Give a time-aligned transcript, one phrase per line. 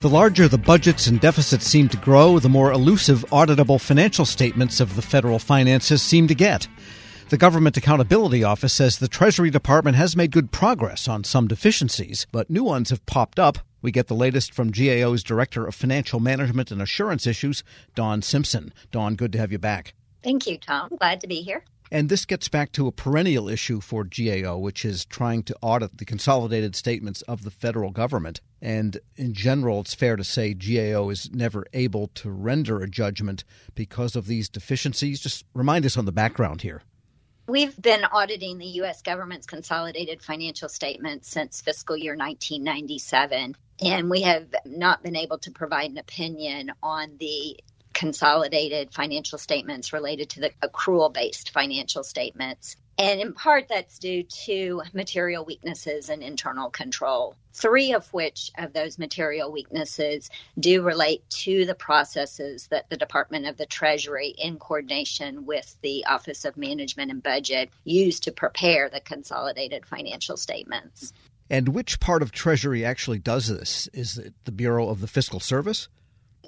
[0.00, 4.78] The larger the budgets and deficits seem to grow, the more elusive auditable financial statements
[4.78, 6.68] of the federal finances seem to get.
[7.30, 12.28] The Government Accountability Office says the Treasury Department has made good progress on some deficiencies,
[12.30, 13.58] but new ones have popped up.
[13.82, 17.64] We get the latest from GAO's Director of Financial Management and Assurance Issues,
[17.96, 18.72] Dawn Simpson.
[18.92, 19.94] Dawn, good to have you back.
[20.22, 20.90] Thank you, Tom.
[20.96, 21.64] Glad to be here.
[21.90, 25.98] And this gets back to a perennial issue for GAO, which is trying to audit
[25.98, 28.40] the consolidated statements of the federal government.
[28.60, 33.44] And in general, it's fair to say GAO is never able to render a judgment
[33.74, 35.20] because of these deficiencies.
[35.20, 36.82] Just remind us on the background here.
[37.46, 39.00] We've been auditing the U.S.
[39.00, 45.50] government's consolidated financial statements since fiscal year 1997, and we have not been able to
[45.50, 47.58] provide an opinion on the
[47.98, 52.76] consolidated financial statements related to the accrual based financial statements.
[52.96, 57.34] And in part, that's due to material weaknesses and internal control.
[57.54, 60.30] Three of which of those material weaknesses
[60.60, 66.06] do relate to the processes that the Department of the Treasury, in coordination with the
[66.06, 71.12] Office of Management and Budget, use to prepare the consolidated financial statements.
[71.50, 73.88] And which part of Treasury actually does this?
[73.92, 75.88] Is it the Bureau of the Fiscal Service?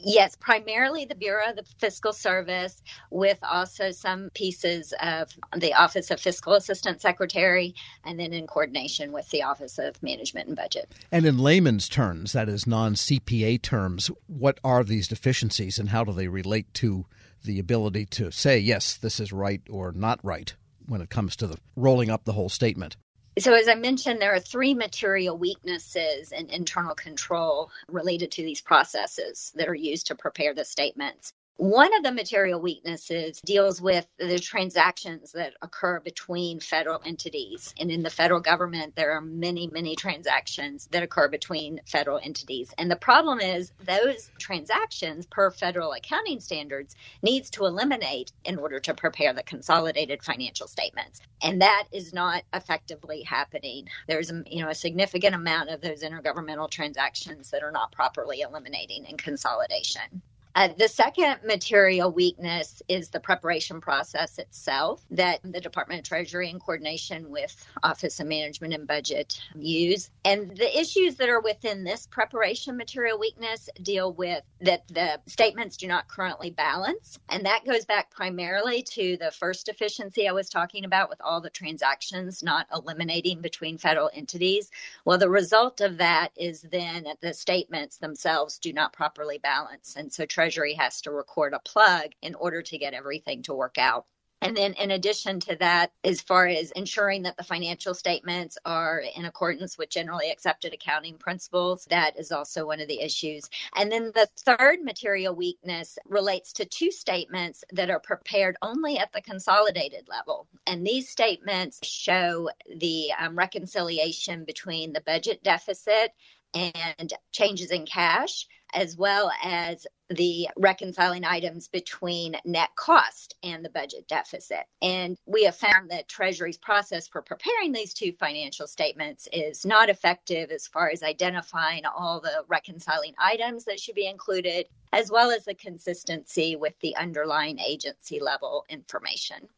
[0.03, 6.11] Yes, primarily the Bureau of the Fiscal Service, with also some pieces of the Office
[6.11, 10.91] of Fiscal Assistant Secretary, and then in coordination with the Office of Management and Budget.
[11.13, 16.05] And in layman's terms, that is non CPA terms, what are these deficiencies and how
[16.05, 17.07] do they relate to
[17.45, 20.55] the ability to say, yes, this is right or not right
[20.87, 22.97] when it comes to the rolling up the whole statement?
[23.39, 28.61] So, as I mentioned, there are three material weaknesses in internal control related to these
[28.61, 31.33] processes that are used to prepare the statements.
[31.61, 37.75] One of the material weaknesses deals with the transactions that occur between federal entities.
[37.79, 42.73] And in the federal government, there are many, many transactions that occur between federal entities.
[42.79, 48.81] And the problem is those transactions, per federal accounting standards, needs to eliminate in order
[48.81, 51.21] to prepare the consolidated financial statements.
[51.43, 53.87] And that is not effectively happening.
[54.09, 59.05] There's you know a significant amount of those intergovernmental transactions that are not properly eliminating
[59.05, 60.23] in consolidation.
[60.55, 66.51] Uh, the second material weakness is the preparation process itself that the Department of Treasury,
[66.51, 70.11] in coordination with Office of Management and Budget, use.
[70.27, 75.79] And the issues that are within this preparation material weakness deal with that the statements
[75.79, 77.19] do not currently balance.
[77.31, 81.41] And that goes back primarily to the first deficiency I was talking about with all
[81.41, 84.71] the transactions not eliminating between federal entities.
[85.07, 89.97] Well, the result of that is then that the statements themselves do not properly balance.
[89.97, 93.77] And so Treasury has to record a plug in order to get everything to work
[93.77, 94.07] out.
[94.41, 99.03] And then, in addition to that, as far as ensuring that the financial statements are
[99.15, 103.51] in accordance with generally accepted accounting principles, that is also one of the issues.
[103.77, 109.13] And then the third material weakness relates to two statements that are prepared only at
[109.13, 110.47] the consolidated level.
[110.67, 112.49] And these statements show
[112.79, 116.15] the um, reconciliation between the budget deficit
[116.55, 123.71] and changes in cash, as well as the reconciling items between net cost and the
[123.71, 124.65] budget deficit.
[124.83, 129.89] And we have found that Treasury's process for preparing these two financial statements is not
[129.89, 135.31] effective as far as identifying all the reconciling items that should be included, as well
[135.31, 139.49] as the consistency with the underlying agency level information.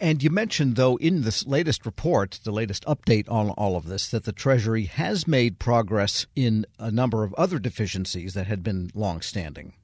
[0.00, 4.08] And you mentioned, though, in this latest report, the latest update on all of this,
[4.08, 8.90] that the Treasury has made progress in a number of other deficiencies that had been
[8.94, 9.74] longstanding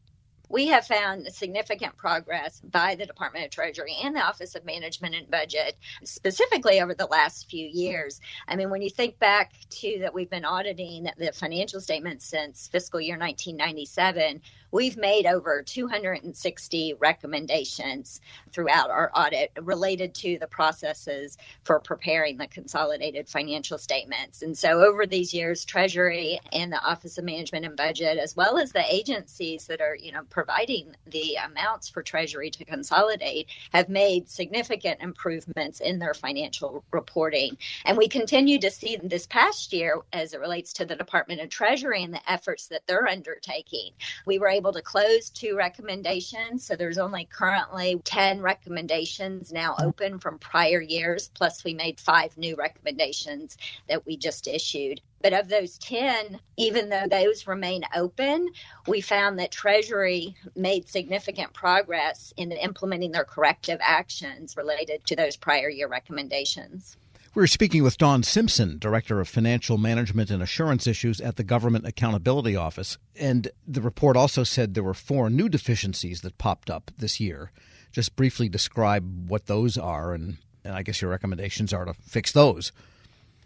[0.50, 5.14] we have found significant progress by the Department of Treasury and the Office of Management
[5.14, 8.20] and Budget, specifically over the last few years.
[8.48, 12.66] I mean, when you think back to that, we've been auditing the financial statements since
[12.66, 14.42] fiscal year 1997.
[14.72, 18.20] We've made over 260 recommendations
[18.52, 24.42] throughout our audit related to the processes for preparing the consolidated financial statements.
[24.42, 28.58] And so, over these years, Treasury and the Office of Management and Budget, as well
[28.58, 33.88] as the agencies that are, you know, providing the amounts for Treasury to consolidate, have
[33.88, 37.56] made significant improvements in their financial reporting.
[37.86, 41.48] And we continue to see this past year as it relates to the Department of
[41.48, 43.90] Treasury and the efforts that they're undertaking.
[44.26, 46.66] We were able to close two recommendations.
[46.66, 51.30] So there's only currently 10 recommendations now open from prior years.
[51.32, 53.56] Plus, we made five new recommendations
[53.88, 55.00] that we just issued.
[55.22, 58.50] But of those 10, even though those remain open,
[58.86, 65.36] we found that Treasury made significant progress in implementing their corrective actions related to those
[65.36, 66.98] prior year recommendations.
[67.32, 71.86] We're speaking with Dawn Simpson, Director of Financial Management and Assurance Issues at the Government
[71.86, 72.98] Accountability Office.
[73.14, 77.52] And the report also said there were four new deficiencies that popped up this year.
[77.92, 82.32] Just briefly describe what those are, and, and I guess your recommendations are to fix
[82.32, 82.72] those.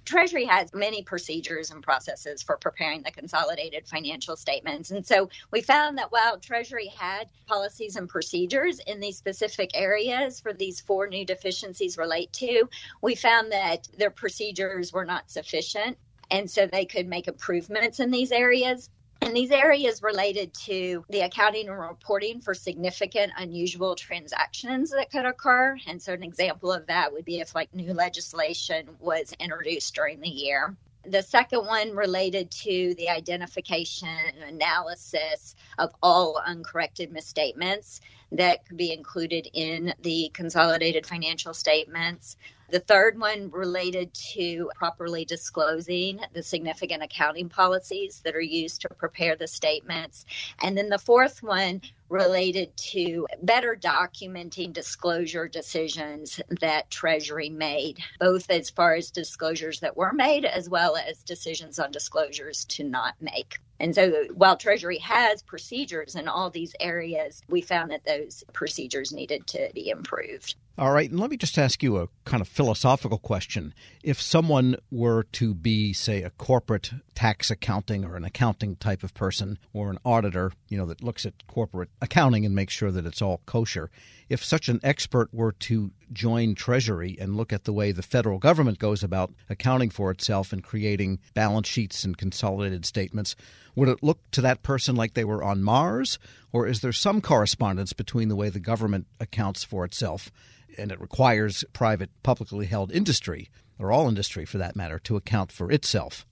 [0.04, 4.90] Treasury has many procedures and processes for preparing the consolidated financial statements.
[4.90, 10.40] And so we found that while Treasury had policies and procedures in these specific areas
[10.40, 12.68] for these four new deficiencies relate to,
[13.02, 15.96] we found that their procedures were not sufficient.
[16.30, 18.90] And so they could make improvements in these areas.
[19.24, 25.24] And these areas related to the accounting and reporting for significant unusual transactions that could
[25.24, 25.78] occur.
[25.86, 30.20] And so, an example of that would be if, like, new legislation was introduced during
[30.20, 30.76] the year.
[31.06, 38.76] The second one related to the identification and analysis of all uncorrected misstatements that could
[38.76, 42.36] be included in the consolidated financial statements.
[42.70, 48.88] The third one related to properly disclosing the significant accounting policies that are used to
[48.88, 50.24] prepare the statements.
[50.62, 58.50] And then the fourth one related to better documenting disclosure decisions that Treasury made, both
[58.50, 63.14] as far as disclosures that were made as well as decisions on disclosures to not
[63.20, 63.58] make.
[63.80, 69.12] And so while Treasury has procedures in all these areas, we found that those procedures
[69.12, 70.54] needed to be improved.
[70.76, 73.74] All right, and let me just ask you a kind of philosophical question.
[74.02, 79.14] If someone were to be, say, a corporate tax accounting or an accounting type of
[79.14, 83.06] person or an auditor, you know, that looks at corporate accounting and make sure that
[83.06, 83.90] it's all kosher,
[84.28, 88.38] if such an expert were to join Treasury and look at the way the federal
[88.38, 93.36] government goes about accounting for itself and creating balance sheets and consolidated statements,
[93.74, 96.18] would it look to that person like they were on Mars?
[96.52, 100.30] Or is there some correspondence between the way the government accounts for itself
[100.78, 105.52] and it requires private, publicly held industry, or all industry for that matter, to account
[105.52, 106.26] for itself.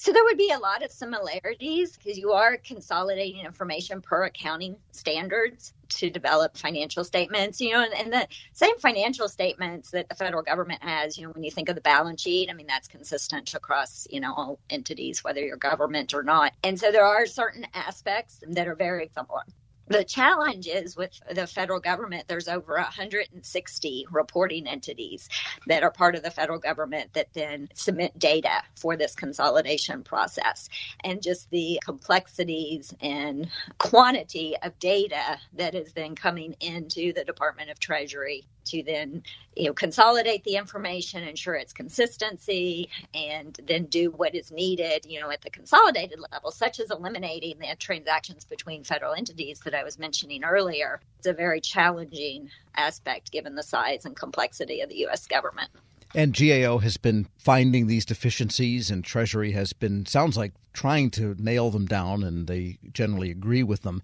[0.00, 4.76] So there would be a lot of similarities because you are consolidating information per accounting
[4.92, 10.14] standards to develop financial statements, you know, and, and, the same financial statements that the
[10.14, 12.88] federal government has, you know, when you think of the balance sheet, I mean, that's
[12.88, 16.54] consistent across, you know, all entities, whether you're government or not.
[16.64, 19.42] And so there are certain aspects that are very similar
[19.90, 25.28] the challenge is with the federal government there's over 160 reporting entities
[25.66, 30.68] that are part of the federal government that then submit data for this consolidation process.
[31.04, 33.48] And just the complexities and
[33.78, 39.22] quantity of data that is then coming into the department of treasury to then
[39.56, 45.20] you know consolidate the information ensure its consistency and then do what is needed you
[45.20, 49.84] know at the consolidated level such as eliminating the transactions between federal entities that i
[49.84, 51.00] was mentioning earlier.
[51.18, 55.70] It's a very challenging aspect given the size and complexity of the us government
[56.14, 61.34] and GAO has been finding these deficiencies, and Treasury has been, sounds like, trying to
[61.38, 64.02] nail them down, and they generally agree with them.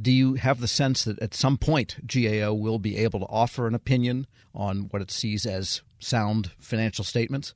[0.00, 3.66] Do you have the sense that at some point GAO will be able to offer
[3.66, 7.54] an opinion on what it sees as sound financial statements?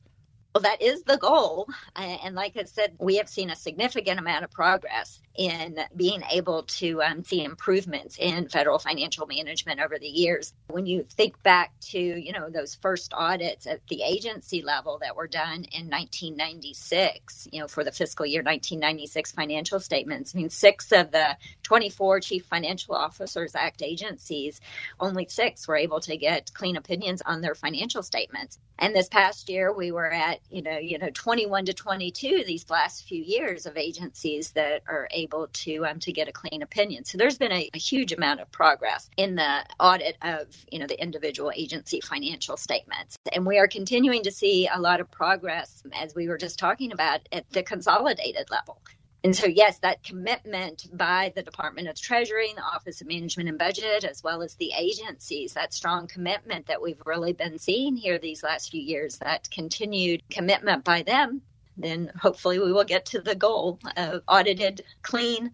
[0.54, 1.68] Well, that is the goal.
[1.94, 6.64] And like I said, we have seen a significant amount of progress in being able
[6.64, 10.52] to um, see improvements in federal financial management over the years.
[10.66, 15.14] When you think back to, you know, those first audits at the agency level that
[15.14, 20.50] were done in 1996, you know, for the fiscal year 1996 financial statements, I mean,
[20.50, 24.60] six of the 24 Chief Financial Officers Act agencies,
[24.98, 28.58] only six were able to get clean opinions on their financial statements.
[28.80, 32.68] And this past year, we were at, you know, you know, 21 to 22 these
[32.70, 37.04] last few years of agencies that are able to um, to get a clean opinion.
[37.04, 40.86] So there's been a, a huge amount of progress in the audit of, you know,
[40.86, 43.16] the individual agency financial statements.
[43.32, 46.92] And we are continuing to see a lot of progress, as we were just talking
[46.92, 48.80] about, at the consolidated level.
[49.22, 53.58] And so, yes, that commitment by the Department of Treasury, the Office of Management and
[53.58, 58.18] Budget, as well as the agencies, that strong commitment that we've really been seeing here
[58.18, 61.42] these last few years, that continued commitment by them,
[61.76, 65.50] then hopefully we will get to the goal of audited, clean,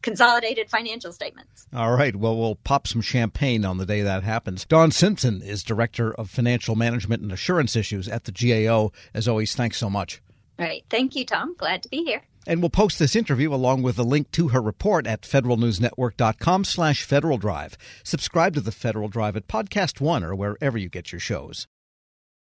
[0.00, 1.66] consolidated financial statements.
[1.74, 2.16] All right.
[2.16, 4.64] Well, we'll pop some champagne on the day that happens.
[4.64, 8.92] Dawn Simpson is Director of Financial Management and Assurance Issues at the GAO.
[9.12, 10.22] As always, thanks so much.
[10.58, 10.84] All right.
[10.88, 11.54] Thank you, Tom.
[11.58, 12.22] Glad to be here.
[12.46, 17.04] And we'll post this interview along with a link to her report at federalnewsnetwork.com slash
[17.04, 17.76] Federal Drive.
[18.02, 21.66] Subscribe to the Federal Drive at Podcast One or wherever you get your shows.